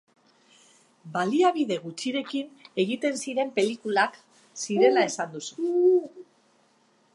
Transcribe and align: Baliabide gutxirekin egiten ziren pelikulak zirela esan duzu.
Baliabide 1.17 1.77
gutxirekin 1.83 2.49
egiten 2.85 3.21
ziren 3.25 3.53
pelikulak 3.59 4.19
zirela 4.65 5.07
esan 5.13 5.33
duzu. 5.39 5.71